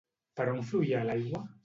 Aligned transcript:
Per 0.39 0.47
on 0.53 0.63
fluïa 0.71 1.03
l'aigua? 1.11 1.43